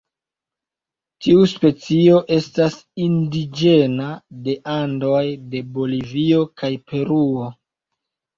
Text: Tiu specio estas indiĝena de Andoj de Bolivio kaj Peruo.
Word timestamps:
Tiu 1.25 1.43
specio 1.51 2.21
estas 2.37 2.77
indiĝena 3.09 4.07
de 4.49 4.57
Andoj 4.77 5.21
de 5.53 5.63
Bolivio 5.77 6.41
kaj 6.63 6.73
Peruo. 6.91 7.53